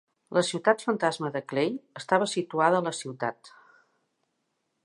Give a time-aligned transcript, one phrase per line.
[0.35, 1.69] La ciutat fantasma de Clay
[2.03, 3.53] estava situada a la ciutat.